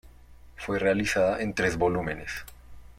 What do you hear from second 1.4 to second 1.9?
en tres